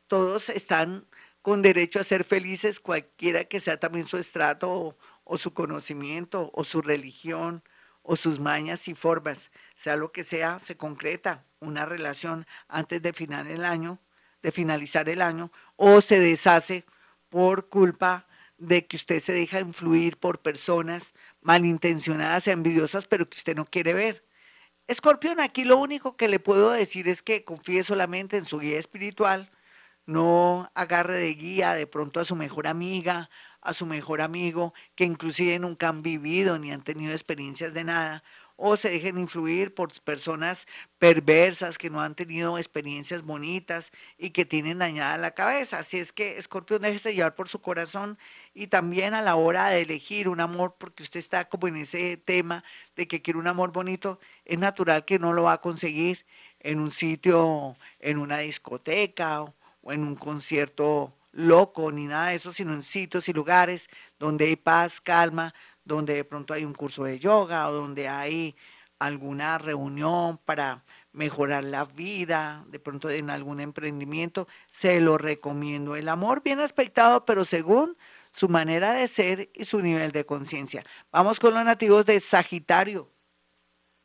todos 0.06 0.48
están 0.48 1.06
con 1.42 1.60
derecho 1.60 2.00
a 2.00 2.04
ser 2.04 2.24
felices, 2.24 2.80
cualquiera 2.80 3.44
que 3.44 3.60
sea 3.60 3.78
también 3.78 4.06
su 4.06 4.16
estrato 4.16 4.70
o, 4.70 4.96
o 5.24 5.38
su 5.38 5.52
conocimiento 5.52 6.50
o 6.54 6.64
su 6.64 6.82
religión 6.82 7.62
o 8.02 8.16
sus 8.16 8.38
mañas 8.38 8.88
y 8.88 8.94
formas, 8.94 9.50
sea 9.74 9.96
lo 9.96 10.12
que 10.12 10.24
sea, 10.24 10.58
se 10.58 10.76
concreta 10.76 11.44
una 11.60 11.86
relación 11.86 12.46
antes 12.68 13.00
de 13.02 13.12
final 13.12 13.48
el 13.48 13.64
año, 13.64 14.00
de 14.42 14.52
finalizar 14.52 15.08
el 15.08 15.22
año, 15.22 15.50
o 15.76 16.00
se 16.00 16.18
deshace 16.18 16.84
por 17.28 17.68
culpa 17.68 18.26
de 18.58 18.86
que 18.86 18.96
usted 18.96 19.18
se 19.20 19.32
deja 19.32 19.60
influir 19.60 20.18
por 20.18 20.40
personas 20.40 21.14
malintencionadas, 21.40 22.46
envidiosas, 22.46 23.06
pero 23.06 23.28
que 23.28 23.36
usted 23.36 23.56
no 23.56 23.64
quiere 23.64 23.92
ver. 23.92 24.24
Escorpión, 24.86 25.40
aquí 25.40 25.64
lo 25.64 25.78
único 25.78 26.16
que 26.16 26.28
le 26.28 26.38
puedo 26.38 26.70
decir 26.70 27.08
es 27.08 27.22
que 27.22 27.44
confíe 27.44 27.82
solamente 27.82 28.36
en 28.36 28.44
su 28.44 28.58
guía 28.58 28.78
espiritual, 28.78 29.50
no 30.06 30.70
agarre 30.74 31.18
de 31.18 31.34
guía 31.34 31.74
de 31.74 31.86
pronto 31.86 32.20
a 32.20 32.24
su 32.24 32.36
mejor 32.36 32.66
amiga, 32.66 33.30
a 33.60 33.72
su 33.72 33.86
mejor 33.86 34.20
amigo, 34.20 34.74
que 34.94 35.04
inclusive 35.04 35.58
nunca 35.58 35.88
han 35.88 36.02
vivido 36.02 36.58
ni 36.58 36.72
han 36.72 36.82
tenido 36.82 37.12
experiencias 37.12 37.74
de 37.74 37.84
nada, 37.84 38.24
o 38.64 38.76
se 38.76 38.90
dejen 38.90 39.18
influir 39.18 39.74
por 39.74 39.90
personas 40.02 40.68
perversas 41.00 41.78
que 41.78 41.90
no 41.90 42.00
han 42.00 42.14
tenido 42.14 42.58
experiencias 42.58 43.22
bonitas 43.22 43.90
y 44.18 44.30
que 44.30 44.44
tienen 44.44 44.78
dañada 44.78 45.16
la 45.16 45.32
cabeza. 45.32 45.80
Así 45.80 45.98
es 45.98 46.12
que 46.12 46.38
Escorpión 46.38 46.82
déjese 46.82 47.12
llevar 47.12 47.34
por 47.34 47.48
su 47.48 47.60
corazón 47.60 48.18
y 48.54 48.68
también 48.68 49.14
a 49.14 49.20
la 49.20 49.34
hora 49.34 49.70
de 49.70 49.82
elegir 49.82 50.28
un 50.28 50.38
amor, 50.38 50.76
porque 50.78 51.02
usted 51.02 51.18
está 51.18 51.48
como 51.48 51.66
en 51.66 51.74
ese 51.74 52.16
tema 52.18 52.62
de 52.94 53.08
que 53.08 53.20
quiere 53.20 53.40
un 53.40 53.48
amor 53.48 53.72
bonito, 53.72 54.20
es 54.44 54.60
natural 54.60 55.04
que 55.04 55.18
no 55.18 55.32
lo 55.32 55.42
va 55.42 55.54
a 55.54 55.60
conseguir 55.60 56.24
en 56.60 56.78
un 56.78 56.92
sitio, 56.92 57.76
en 57.98 58.18
una 58.18 58.38
discoteca 58.38 59.42
o, 59.42 59.54
en 59.88 60.04
un 60.04 60.14
concierto 60.14 61.12
loco 61.32 61.90
ni 61.90 62.06
nada 62.06 62.28
de 62.28 62.36
eso, 62.36 62.52
sino 62.52 62.74
en 62.74 62.84
sitios 62.84 63.28
y 63.28 63.32
lugares 63.32 63.88
donde 64.20 64.44
hay 64.44 64.56
paz, 64.56 65.00
calma, 65.00 65.52
donde 65.84 66.14
de 66.14 66.24
pronto 66.24 66.54
hay 66.54 66.64
un 66.64 66.74
curso 66.74 67.04
de 67.04 67.18
yoga 67.18 67.68
o 67.68 67.72
donde 67.72 68.08
hay 68.08 68.54
alguna 68.98 69.58
reunión 69.58 70.38
para 70.38 70.84
mejorar 71.12 71.64
la 71.64 71.84
vida, 71.84 72.64
de 72.68 72.78
pronto 72.78 73.10
en 73.10 73.30
algún 73.30 73.60
emprendimiento, 73.60 74.48
se 74.68 75.00
lo 75.00 75.18
recomiendo. 75.18 75.96
El 75.96 76.08
amor 76.08 76.42
bien 76.42 76.60
aspectado, 76.60 77.24
pero 77.24 77.44
según 77.44 77.96
su 78.32 78.48
manera 78.48 78.92
de 78.92 79.08
ser 79.08 79.50
y 79.54 79.64
su 79.64 79.82
nivel 79.82 80.12
de 80.12 80.24
conciencia. 80.24 80.84
Vamos 81.10 81.38
con 81.38 81.54
los 81.54 81.64
nativos 81.64 82.06
de 82.06 82.18
Sagitario. 82.18 83.10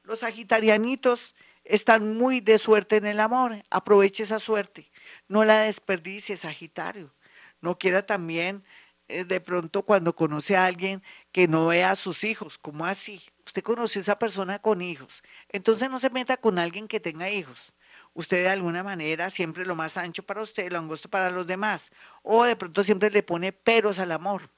Los 0.04 0.20
sagitarianitos 0.20 1.36
están 1.64 2.16
muy 2.18 2.40
de 2.40 2.58
suerte 2.58 2.96
en 2.96 3.06
el 3.06 3.20
amor. 3.20 3.64
Aproveche 3.70 4.24
esa 4.24 4.40
suerte. 4.40 4.90
No 5.28 5.44
la 5.44 5.62
desperdicie, 5.62 6.38
Sagitario. 6.38 7.14
No 7.62 7.78
quiera 7.78 8.06
también 8.06 8.64
eh, 9.10 9.24
de 9.24 9.40
pronto 9.40 9.84
cuando 9.84 10.16
conoce 10.16 10.56
a 10.56 10.66
alguien 10.66 11.02
que 11.38 11.48
no 11.48 11.68
vea 11.68 11.92
a 11.92 11.96
sus 11.96 12.24
hijos. 12.24 12.58
¿Cómo 12.58 12.88
así? 12.88 13.22
Usted 13.46 13.62
conoció 13.62 14.00
a 14.00 14.02
esa 14.02 14.18
persona 14.18 14.58
con 14.58 14.82
hijos. 14.82 15.22
Entonces 15.50 15.88
no 15.88 16.00
se 16.00 16.10
meta 16.10 16.38
con 16.38 16.58
alguien 16.58 16.88
que 16.88 17.00
tenga 17.00 17.30
hijos. 17.30 17.76
Usted 18.16 18.38
de 18.38 18.50
alguna 18.50 18.82
manera 18.82 19.30
siempre 19.30 19.64
lo 19.64 19.76
más 19.76 19.98
ancho 19.98 20.24
para 20.24 20.42
usted, 20.42 20.72
lo 20.72 20.80
angosto 20.80 21.10
para 21.12 21.30
los 21.30 21.46
demás. 21.46 21.92
O 22.24 22.44
de 22.44 22.56
pronto 22.56 22.84
siempre 22.84 23.12
le 23.12 23.22
pone 23.22 23.52
peros 23.52 24.00
al 24.00 24.14
amor. 24.14 24.50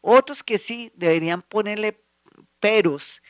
Otros 0.00 0.42
que 0.42 0.58
sí 0.58 0.90
deberían 0.96 1.40
ponerle 1.40 2.02
peros 2.58 3.22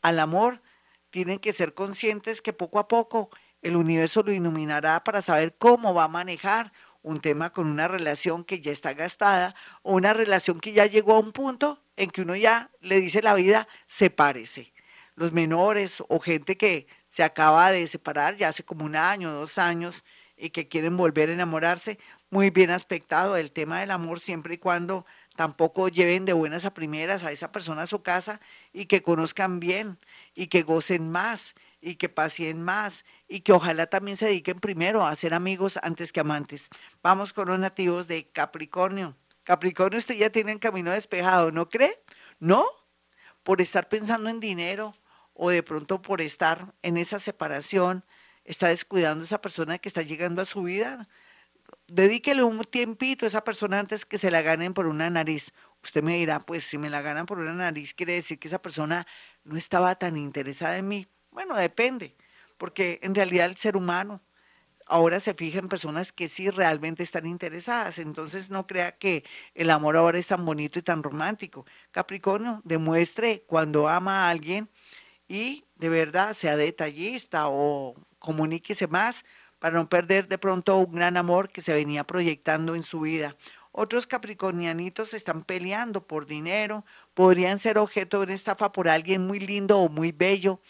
al 0.00 0.18
amor 0.18 0.62
tienen 1.10 1.40
que 1.40 1.52
ser 1.52 1.74
conscientes 1.74 2.40
que 2.40 2.54
poco 2.54 2.78
a 2.78 2.88
poco 2.88 3.28
el 3.60 3.76
universo 3.76 4.22
lo 4.22 4.32
iluminará 4.32 5.04
para 5.04 5.20
saber 5.20 5.58
cómo 5.58 5.92
va 5.92 6.04
a 6.04 6.08
manejar 6.08 6.72
un 7.02 7.20
tema 7.20 7.52
con 7.52 7.66
una 7.66 7.86
relación 7.86 8.44
que 8.44 8.62
ya 8.62 8.72
está 8.72 8.94
gastada 8.94 9.54
o 9.82 9.92
una 9.92 10.14
relación 10.14 10.58
que 10.58 10.72
ya 10.72 10.86
llegó 10.86 11.16
a 11.16 11.20
un 11.20 11.32
punto 11.32 11.82
en 12.00 12.10
que 12.10 12.22
uno 12.22 12.34
ya 12.34 12.70
le 12.80 12.98
dice 12.98 13.20
la 13.20 13.34
vida, 13.34 13.68
sepárese. 13.86 14.72
Los 15.16 15.32
menores 15.32 16.02
o 16.08 16.18
gente 16.18 16.56
que 16.56 16.86
se 17.08 17.22
acaba 17.22 17.70
de 17.70 17.86
separar 17.88 18.36
ya 18.36 18.48
hace 18.48 18.64
como 18.64 18.86
un 18.86 18.96
año, 18.96 19.30
dos 19.30 19.58
años 19.58 20.02
y 20.34 20.48
que 20.48 20.66
quieren 20.66 20.96
volver 20.96 21.28
a 21.28 21.34
enamorarse, 21.34 21.98
muy 22.30 22.48
bien 22.48 22.70
aspectado 22.70 23.36
el 23.36 23.52
tema 23.52 23.80
del 23.80 23.90
amor 23.90 24.18
siempre 24.18 24.54
y 24.54 24.58
cuando 24.58 25.04
tampoco 25.36 25.88
lleven 25.88 26.24
de 26.24 26.32
buenas 26.32 26.64
a 26.64 26.72
primeras 26.72 27.22
a 27.22 27.32
esa 27.32 27.52
persona 27.52 27.82
a 27.82 27.86
su 27.86 28.02
casa 28.02 28.40
y 28.72 28.86
que 28.86 29.02
conozcan 29.02 29.60
bien 29.60 29.98
y 30.34 30.46
que 30.46 30.62
gocen 30.62 31.10
más 31.10 31.54
y 31.82 31.96
que 31.96 32.08
pasen 32.08 32.62
más 32.62 33.04
y 33.28 33.40
que 33.40 33.52
ojalá 33.52 33.88
también 33.88 34.16
se 34.16 34.24
dediquen 34.24 34.58
primero 34.58 35.04
a 35.04 35.14
ser 35.16 35.34
amigos 35.34 35.78
antes 35.82 36.14
que 36.14 36.20
amantes. 36.20 36.70
Vamos 37.02 37.34
con 37.34 37.48
los 37.48 37.58
nativos 37.58 38.08
de 38.08 38.26
Capricornio. 38.26 39.16
Capricornio, 39.44 39.98
usted 39.98 40.16
ya 40.16 40.30
tiene 40.30 40.52
el 40.52 40.60
camino 40.60 40.92
despejado, 40.92 41.50
¿no 41.50 41.68
cree? 41.68 42.02
¿No? 42.38 42.64
Por 43.42 43.60
estar 43.60 43.88
pensando 43.88 44.28
en 44.28 44.40
dinero 44.40 44.94
o 45.34 45.50
de 45.50 45.62
pronto 45.62 46.02
por 46.02 46.20
estar 46.20 46.74
en 46.82 46.96
esa 46.96 47.18
separación, 47.18 48.04
está 48.44 48.68
descuidando 48.68 49.22
a 49.22 49.24
esa 49.24 49.40
persona 49.40 49.78
que 49.78 49.88
está 49.88 50.02
llegando 50.02 50.42
a 50.42 50.44
su 50.44 50.62
vida. 50.62 51.08
Dedíquele 51.86 52.42
un 52.42 52.62
tiempito 52.64 53.24
a 53.24 53.28
esa 53.28 53.44
persona 53.44 53.78
antes 53.78 54.04
que 54.04 54.18
se 54.18 54.30
la 54.30 54.42
ganen 54.42 54.74
por 54.74 54.86
una 54.86 55.08
nariz. 55.08 55.52
Usted 55.82 56.02
me 56.02 56.16
dirá, 56.16 56.40
pues 56.40 56.64
si 56.64 56.78
me 56.78 56.90
la 56.90 57.00
ganan 57.00 57.26
por 57.26 57.38
una 57.38 57.54
nariz, 57.54 57.94
quiere 57.94 58.14
decir 58.14 58.38
que 58.38 58.48
esa 58.48 58.60
persona 58.60 59.06
no 59.44 59.56
estaba 59.56 59.94
tan 59.94 60.16
interesada 60.16 60.76
en 60.76 60.88
mí. 60.88 61.06
Bueno, 61.30 61.56
depende, 61.56 62.16
porque 62.58 62.98
en 63.02 63.14
realidad 63.14 63.46
el 63.46 63.56
ser 63.56 63.76
humano 63.76 64.20
ahora 64.90 65.20
se 65.20 65.34
fija 65.34 65.60
en 65.60 65.68
personas 65.68 66.12
que 66.12 66.28
sí 66.28 66.50
realmente 66.50 67.02
están 67.02 67.26
interesadas. 67.26 67.98
Entonces 67.98 68.50
no 68.50 68.66
crea 68.66 68.98
que 68.98 69.24
el 69.54 69.70
amor 69.70 69.96
ahora 69.96 70.18
es 70.18 70.26
tan 70.26 70.44
bonito 70.44 70.78
y 70.78 70.82
tan 70.82 71.02
romántico. 71.02 71.64
Capricornio, 71.92 72.60
demuestre 72.64 73.44
cuando 73.46 73.88
ama 73.88 74.26
a 74.26 74.30
alguien 74.30 74.68
y 75.28 75.64
de 75.76 75.88
verdad 75.88 76.32
sea 76.32 76.56
detallista 76.56 77.44
o 77.48 77.94
comuníquese 78.18 78.88
más 78.88 79.24
para 79.60 79.76
no 79.78 79.88
perder 79.88 80.26
de 80.26 80.38
pronto 80.38 80.76
un 80.78 80.92
gran 80.92 81.16
amor 81.16 81.48
que 81.50 81.60
se 81.60 81.72
venía 81.72 82.04
proyectando 82.04 82.74
en 82.74 82.82
su 82.82 83.00
vida. 83.02 83.36
Otros 83.72 84.08
capricornianitos 84.08 85.14
están 85.14 85.44
peleando 85.44 86.04
por 86.04 86.26
dinero, 86.26 86.84
podrían 87.14 87.58
ser 87.60 87.78
objeto 87.78 88.18
de 88.18 88.24
una 88.24 88.34
estafa 88.34 88.72
por 88.72 88.88
alguien 88.88 89.24
muy 89.24 89.38
lindo 89.38 89.78
o 89.78 89.88
muy 89.88 90.10
bello 90.10 90.60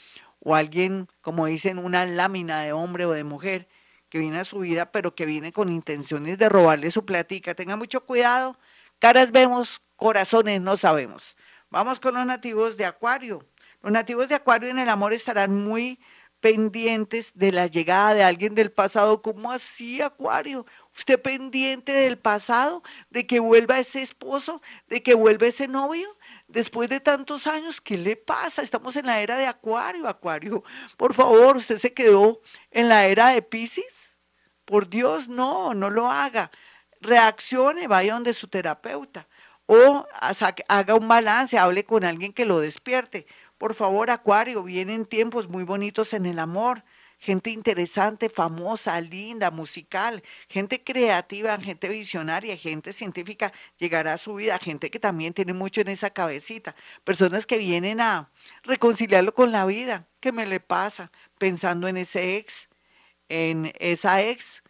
o 0.40 0.54
alguien, 0.54 1.08
como 1.22 1.46
dicen, 1.46 1.78
una 1.78 2.04
lámina 2.04 2.62
de 2.62 2.72
hombre 2.72 3.06
o 3.06 3.12
de 3.12 3.24
mujer 3.24 3.68
que 4.10 4.18
viene 4.18 4.40
a 4.40 4.44
su 4.44 4.58
vida, 4.58 4.92
pero 4.92 5.14
que 5.14 5.24
viene 5.24 5.52
con 5.52 5.70
intenciones 5.70 6.36
de 6.36 6.48
robarle 6.50 6.90
su 6.90 7.06
platica. 7.06 7.54
Tenga 7.54 7.76
mucho 7.76 8.04
cuidado, 8.04 8.58
Caras 9.00 9.32
vemos, 9.32 9.80
corazones 9.96 10.60
no 10.60 10.76
sabemos. 10.76 11.34
Vamos 11.70 12.00
con 12.00 12.12
los 12.14 12.26
nativos 12.26 12.76
de 12.76 12.84
Acuario. 12.84 13.46
Los 13.82 13.90
nativos 13.90 14.28
de 14.28 14.34
Acuario 14.34 14.68
en 14.68 14.78
el 14.78 14.90
amor 14.90 15.14
estarán 15.14 15.54
muy 15.54 15.98
pendientes 16.40 17.32
de 17.34 17.50
la 17.50 17.66
llegada 17.66 18.12
de 18.12 18.22
alguien 18.22 18.54
del 18.54 18.70
pasado. 18.70 19.22
¿Cómo 19.22 19.52
así, 19.52 20.02
Acuario? 20.02 20.66
¿Usted 20.94 21.18
pendiente 21.18 21.92
del 21.92 22.18
pasado? 22.18 22.82
¿De 23.08 23.26
que 23.26 23.40
vuelva 23.40 23.78
ese 23.78 24.02
esposo? 24.02 24.60
¿De 24.86 25.02
que 25.02 25.14
vuelva 25.14 25.46
ese 25.46 25.66
novio? 25.66 26.18
Después 26.50 26.88
de 26.88 27.00
tantos 27.00 27.46
años, 27.46 27.80
¿qué 27.80 27.96
le 27.96 28.16
pasa? 28.16 28.62
Estamos 28.62 28.96
en 28.96 29.06
la 29.06 29.20
era 29.20 29.38
de 29.38 29.46
Acuario, 29.46 30.08
Acuario. 30.08 30.62
Por 30.96 31.14
favor, 31.14 31.56
¿usted 31.56 31.76
se 31.78 31.94
quedó 31.94 32.40
en 32.70 32.88
la 32.88 33.06
era 33.06 33.28
de 33.28 33.42
Pisces? 33.42 34.16
Por 34.64 34.88
Dios, 34.88 35.28
no, 35.28 35.74
no 35.74 35.90
lo 35.90 36.10
haga 36.10 36.50
reaccione, 37.00 37.88
vaya 37.88 38.14
donde 38.14 38.32
su 38.32 38.48
terapeuta 38.48 39.26
o 39.66 40.04
haga 40.68 40.94
un 40.96 41.06
balance, 41.06 41.56
hable 41.56 41.84
con 41.84 42.04
alguien 42.04 42.32
que 42.32 42.44
lo 42.44 42.58
despierte. 42.58 43.26
Por 43.56 43.74
favor, 43.74 44.10
Acuario, 44.10 44.64
vienen 44.64 45.06
tiempos 45.06 45.48
muy 45.48 45.62
bonitos 45.62 46.12
en 46.12 46.26
el 46.26 46.40
amor. 46.40 46.82
Gente 47.22 47.50
interesante, 47.50 48.30
famosa, 48.30 48.98
linda, 48.98 49.50
musical, 49.50 50.22
gente 50.48 50.82
creativa, 50.82 51.58
gente 51.58 51.86
visionaria, 51.88 52.56
gente 52.56 52.94
científica 52.94 53.52
llegará 53.76 54.14
a 54.14 54.18
su 54.18 54.34
vida, 54.36 54.58
gente 54.58 54.90
que 54.90 54.98
también 54.98 55.34
tiene 55.34 55.52
mucho 55.52 55.82
en 55.82 55.88
esa 55.88 56.08
cabecita, 56.08 56.74
personas 57.04 57.44
que 57.44 57.58
vienen 57.58 58.00
a 58.00 58.30
reconciliarlo 58.62 59.34
con 59.34 59.52
la 59.52 59.66
vida. 59.66 60.08
¿Qué 60.20 60.32
me 60.32 60.46
le 60.46 60.60
pasa? 60.60 61.12
Pensando 61.38 61.88
en 61.88 61.98
ese 61.98 62.38
ex, 62.38 62.70
en 63.28 63.72
esa 63.80 64.22
ex 64.22 64.62